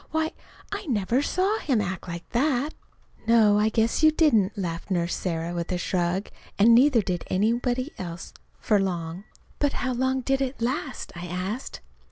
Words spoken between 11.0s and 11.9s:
I asked.